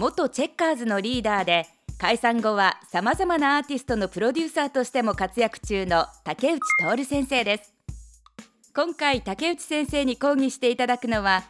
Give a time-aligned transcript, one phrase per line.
[0.00, 1.66] 元チェッカーズのリーダーで
[1.98, 6.60] 解散後はさまざまなアーティストのプロデューサーとしても活躍中の竹内
[6.96, 7.74] 徹先生です。
[8.74, 11.44] 今回竹内先生に講義していただくのは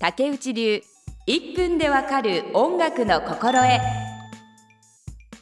[0.00, 0.82] 竹内流
[1.28, 3.68] 1分でわかる音楽の心得。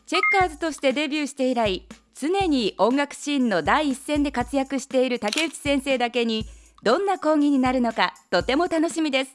[0.04, 6.44] チェッカーズとしてデビューして以来常に音楽シーンの第一線で活躍している竹内先生だけに
[6.82, 9.30] どんな講義になるのかとても楽しみです。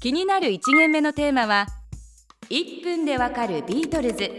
[0.00, 1.66] 気になる1限目のテーマは
[2.50, 4.30] 1分でわかるビートルズ。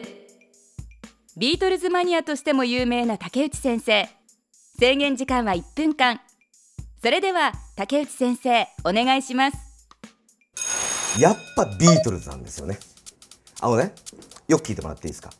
[1.38, 4.08] ビートルズマニアとしても有名な竹内先生。
[4.80, 6.20] 制限時間は1分間
[7.02, 9.58] それでは竹内先生お願いします。
[11.20, 12.78] やっぱビートルズなんですよね。
[13.62, 13.94] あのね
[14.48, 15.32] よく聞いてもらっていいですか？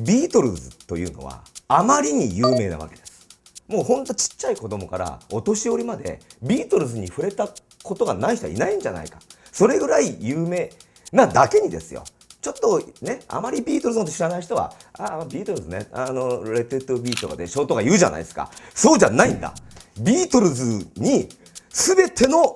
[0.00, 3.28] ビートルズというのはあまりに有名なわけです。
[3.68, 7.48] もうほんとちっちゃい子供からお年寄りまでビートルズに触れた
[7.82, 9.20] ことがない人はいないんじゃないか。
[9.52, 10.70] それぐらい有名
[11.14, 12.04] なだけにですよ。
[12.42, 18.50] ちょっとねあまりビートルズのこと知らない人はああビートルズねあのレット・イット・ビーとかでしょうとか言うじゃないですか。
[18.74, 19.54] そうじゃないんだ。
[19.98, 21.28] ビートルズに
[21.70, 22.54] 全ての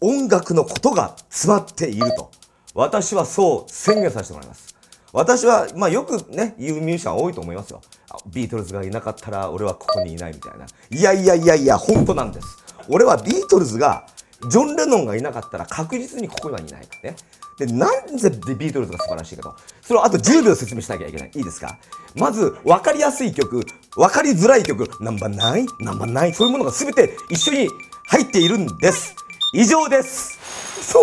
[0.00, 2.30] 音楽のことが詰まっていると。
[2.74, 4.74] 私はそう宣言させてもらいます。
[5.12, 7.80] 私は、まあ、よくね言うミュージシャン多いと思いますよ。
[8.26, 10.66] ビートルズがいなかったら俺はここにいないみたいな。
[10.90, 12.46] いやいやいやいや本当なんです。
[12.88, 14.06] 俺はビートルズが
[14.50, 17.16] ジョン・レノンがいなかったら確実にここにはいないね。
[17.58, 19.56] でなんでビートルズが素晴らしいかと。
[19.80, 21.30] それをあと10秒説明しなきゃいけない。
[21.34, 21.78] いいですか？
[22.14, 23.64] まず分かりやすい曲
[23.96, 27.68] 分かりづらい曲 number nine number nine そういうものが全て一緒に
[28.08, 29.16] 入っているんです。
[29.54, 30.38] 以上です。
[30.82, 31.02] そう。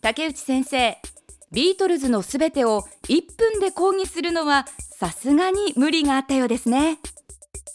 [0.00, 0.98] 竹内先生
[1.50, 4.66] ビートルズのすべてを1分で講義するのは
[5.00, 6.98] さすがに無理があったようですね。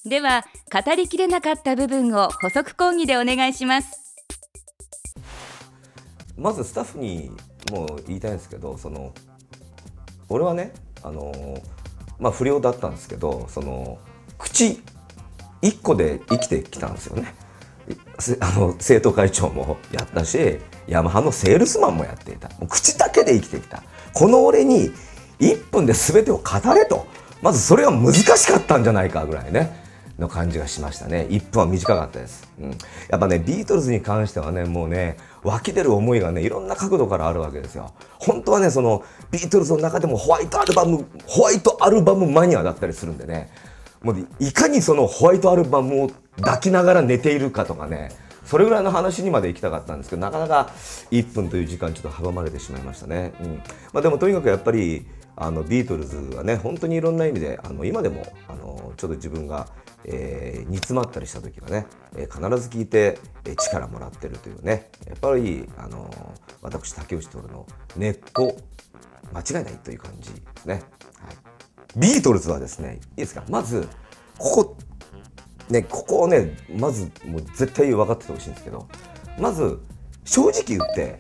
[0.06, 4.00] では語りきれなかった部分を補足講義でお願いします。
[6.38, 7.32] まずスタッフに
[7.72, 9.14] もう言いたいんですけどその
[10.28, 11.32] 俺はねあの
[12.20, 13.98] まあ不良だったんですけどその
[14.38, 14.82] 口
[15.62, 17.34] 1個で生きてきたんですよね。
[18.42, 22.50] あの生徒会長もやったしヤマハのセールスマンもやっていた。
[22.50, 23.82] もう口だけで生きてきた。
[24.14, 24.92] この俺に
[25.40, 27.08] 1分で全てを語れと。
[27.42, 29.83] まずそれは難しかったんじゃないかぐらいね。
[30.20, 31.28] の感じがしましたね。
[31.30, 32.70] 1分は短かったです、うん、
[33.10, 37.94] やっぱねビートルズに関してはねもうね湧き出る思いがねいろんな角度からあるわけですよ。
[38.20, 43.50] 本当はねそのビートルズの中でもホワイトアルバムホワイトアルバムマニアだったりするんでね。
[44.02, 48.12] もういかにそのホワイトアルバムを抱きながら寝ているかとかね
[48.44, 50.72] それぐらいの話にまで行きたかったんですけどなかなか
[51.12, 53.62] 1分という時間ちょっと阻まれてしまいましたね、うん。
[53.94, 59.68] まあ、でもとにかくやっぱりあのビートルズはね本当にいろんな意味であの今でもあのちょっと自分が
[60.06, 67.66] えー、煮詰まったりした時はね、えー、必ず聞いて、えー、力もらってるというねやっぱり、あのー、私竹内徹の
[67.96, 68.58] 根っこ
[69.34, 70.84] 間違いないという感じですね、はい、
[71.98, 73.44] ビートルズはですねいいですか？
[73.50, 73.88] まず
[74.38, 74.78] ここ
[75.70, 78.88] ねここをねまずもう絶対分かっててほしいんですけど
[79.40, 79.80] まず
[80.26, 81.20] 正直言って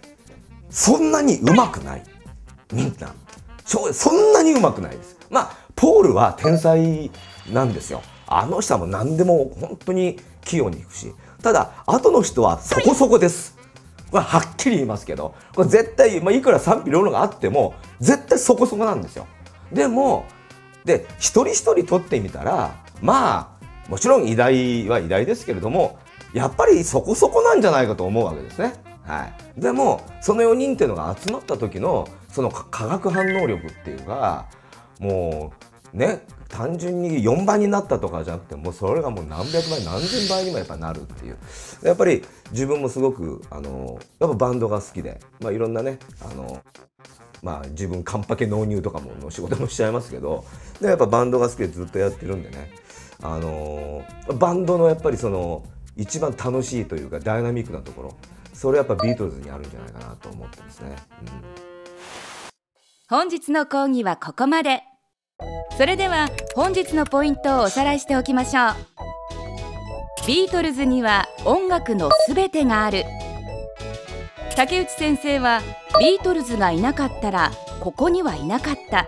[0.69, 2.03] そんなにうまくない。
[2.71, 3.13] みんな
[3.65, 5.17] そんなにうまくないです。
[5.29, 7.11] まあポールは天才
[7.51, 8.01] なんですよ。
[8.39, 13.57] あの人はもう何でも本当に器用にいくし、ただ、後の人はそこそこです。
[14.11, 19.27] これはっきり言いますけど、これ絶対、まあ、いくら賛否両論があっても、絶対そこそこなんですよ。
[19.71, 20.25] でも、
[20.85, 25.97] で、一人一人取ってみたら、まあ、もちろん偉大は偉大ですけれども、
[26.33, 28.73] やっぱりそこそこなんじゃないかと思うわけですね。
[29.03, 29.25] は
[29.57, 34.45] い、でもその4人っていうのが集まった時のその化学反応力っていうか
[34.99, 41.37] もうね単純に4倍になったとかじゃなくてもうそれがもう何百倍何千倍にもやっぱなるっていう。
[41.83, 46.61] やっぱり自分もすごくあのやっぱバンドが好きで、まあ、いろんなねあの
[47.41, 50.45] まあ自分カンパケ納入とかもの仕事もしちゃいますけど
[50.79, 52.71] でやっぱバンドが好きでずっとやってるんでね
[53.21, 54.03] あの
[54.39, 55.63] バンドのやっぱりその
[55.95, 58.15] 一番楽しいというかダイナミックなところ
[58.53, 61.27] それやっぱビートルズにあるんじゃないかなと思ってますね、うん、
[63.09, 64.92] 本日の講義はここまで。
[65.77, 68.75] それでは本日のポイントをおさらいしておきましょう。
[70.27, 73.03] ビートルズには音楽のすべてがある。
[74.55, 75.61] 竹内先生は
[75.99, 79.07] ビートルズがいなかったらここにはいなかった。